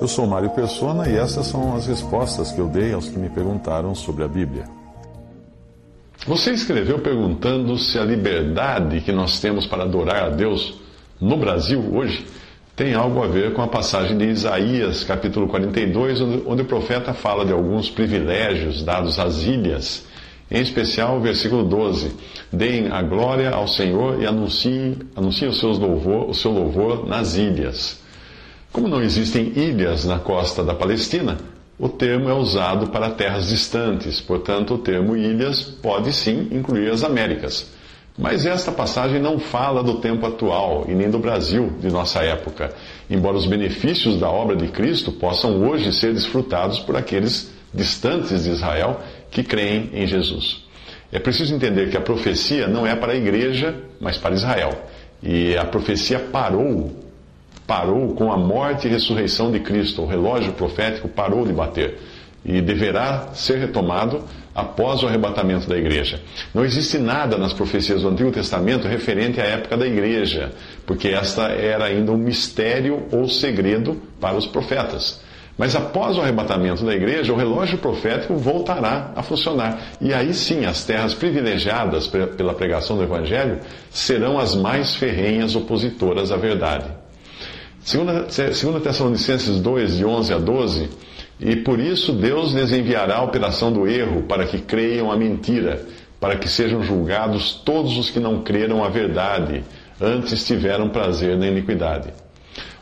[0.00, 3.28] Eu sou Mário Persona e essas são as respostas que eu dei aos que me
[3.28, 4.64] perguntaram sobre a Bíblia.
[6.26, 10.74] Você escreveu perguntando se a liberdade que nós temos para adorar a Deus
[11.20, 12.26] no Brasil hoje
[12.76, 17.44] tem algo a ver com a passagem de Isaías, capítulo 42, onde, o profeta fala
[17.44, 20.06] de alguns privilégios dados às ilhas,
[20.48, 22.12] em especial o versículo 12:
[22.52, 27.36] Deem a glória ao Senhor e anunciem, anunciem o, seus louvor, o seu louvor nas
[27.36, 28.00] ilhas.
[28.72, 31.38] Como não existem ilhas na costa da Palestina,
[31.78, 37.04] o termo é usado para terras distantes, portanto, o termo ilhas pode sim incluir as
[37.04, 37.70] Américas.
[38.18, 42.74] Mas esta passagem não fala do tempo atual e nem do Brasil de nossa época,
[43.08, 48.50] embora os benefícios da obra de Cristo possam hoje ser desfrutados por aqueles distantes de
[48.50, 50.64] Israel que creem em Jesus.
[51.12, 54.72] É preciso entender que a profecia não é para a igreja, mas para Israel.
[55.22, 56.92] E a profecia parou,
[57.68, 60.00] parou com a morte e ressurreição de Cristo.
[60.00, 61.98] O relógio profético parou de bater
[62.42, 66.18] e deverá ser retomado após o arrebatamento da igreja.
[66.54, 70.50] Não existe nada nas profecias do Antigo Testamento referente à época da igreja,
[70.86, 75.20] porque esta era ainda um mistério ou segredo para os profetas.
[75.58, 79.78] Mas após o arrebatamento da igreja, o relógio profético voltará a funcionar.
[80.00, 83.58] E aí sim, as terras privilegiadas pela pregação do Evangelho
[83.90, 86.86] serão as mais ferrenhas opositoras à verdade.
[87.88, 90.90] Segunda, Tessalonicenses 2, de 11 a 12,
[91.40, 95.86] e por isso Deus lhes enviará a operação do erro, para que creiam a mentira,
[96.20, 99.64] para que sejam julgados todos os que não creram a verdade,
[99.98, 102.12] antes tiveram prazer na iniquidade.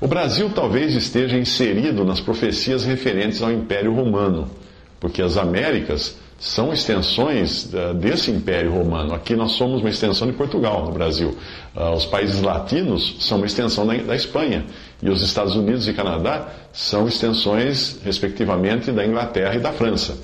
[0.00, 4.50] O Brasil talvez esteja inserido nas profecias referentes ao Império Romano,
[4.98, 9.14] porque as Américas são extensões desse Império Romano.
[9.14, 11.36] Aqui nós somos uma extensão de Portugal, no Brasil.
[11.74, 14.64] Ah, os países latinos são uma extensão da Espanha.
[15.04, 20.16] E os Estados Unidos e Canadá são extensões, respectivamente, da Inglaterra e da França.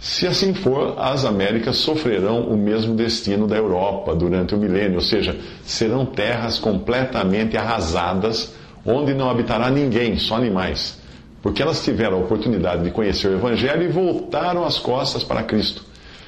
[0.00, 5.00] Se assim for, as Américas sofrerão o mesmo destino da Europa durante o milênio, ou
[5.00, 8.52] seja, serão terras completamente arrasadas,
[8.84, 10.98] onde não habitará ninguém, só animais,
[11.40, 15.84] porque elas tiveram a oportunidade de conhecer o Evangelho e voltaram as costas para Cristo.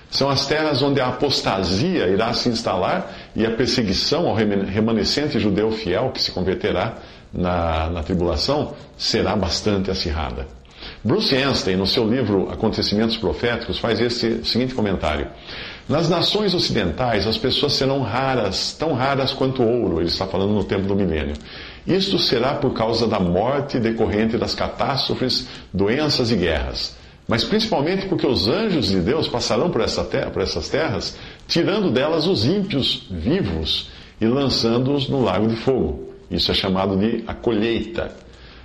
[0.08, 5.72] São as terras onde a apostasia irá se instalar e a perseguição ao remanescente judeu
[5.72, 6.98] fiel que se converterá
[7.32, 10.46] na, na tribulação será bastante acirrada.
[11.04, 15.28] Bruce Anstey, no seu livro Acontecimentos Proféticos, faz esse seguinte comentário.
[15.88, 20.64] Nas nações ocidentais, as pessoas serão raras, tão raras quanto ouro, ele está falando no
[20.64, 21.34] tempo do milênio.
[21.86, 26.96] Isto será por causa da morte decorrente das catástrofes, doenças e guerras.
[27.26, 31.16] Mas principalmente porque os anjos de Deus passarão por, essa terra, por essas terras,
[31.48, 33.90] tirando delas os ímpios vivos
[34.20, 36.11] e lançando-os no lago de fogo.
[36.32, 38.10] Isso é chamado de a colheita.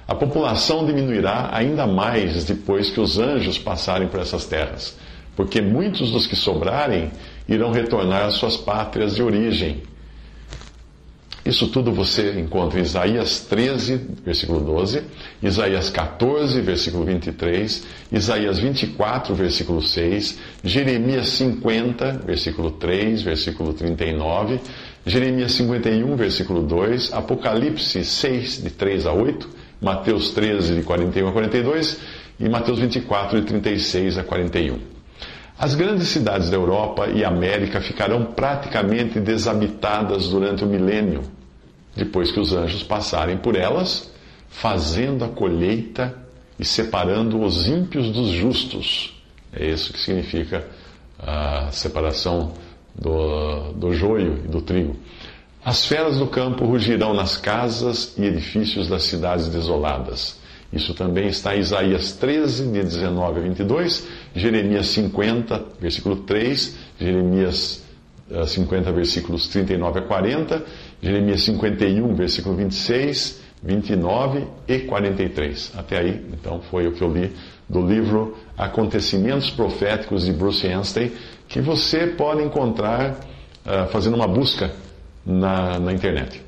[0.07, 4.97] A população diminuirá ainda mais depois que os anjos passarem por essas terras,
[5.35, 7.11] porque muitos dos que sobrarem
[7.47, 9.83] irão retornar às suas pátrias de origem.
[11.47, 15.01] Isso tudo você encontra em Isaías 13, versículo 12,
[15.41, 24.59] Isaías 14, versículo 23, Isaías 24, versículo 6, Jeremias 50, versículo 3, versículo 39,
[25.07, 29.49] Jeremias 51, versículo 2, Apocalipse 6, de 3 a 8,
[29.81, 31.97] Mateus 13, de 41 a 42
[32.37, 34.79] e Mateus 24, de 36 a 41.
[35.57, 41.23] As grandes cidades da Europa e América ficarão praticamente desabitadas durante o milênio,
[41.95, 44.11] depois que os anjos passarem por elas,
[44.49, 46.15] fazendo a colheita
[46.59, 49.15] e separando os ímpios dos justos.
[49.53, 50.67] É isso que significa
[51.17, 52.51] a separação
[52.97, 54.95] do, do joio e do trigo.
[55.63, 60.39] As feras do campo rugirão nas casas e edifícios das cidades desoladas.
[60.71, 67.83] Isso também está em Isaías 13, de 19 a 22, Jeremias 50, versículo 3, Jeremias
[68.47, 70.65] 50, eh, versículos 39 a 40,
[71.01, 75.73] Jeremias 51, versículo 26, 29 e 43.
[75.77, 77.35] Até aí, então, foi o que eu li
[77.67, 81.11] do livro Acontecimentos Proféticos de Bruce Anstey,
[81.49, 84.71] que você pode encontrar uh, fazendo uma busca
[85.25, 86.47] na, na internet.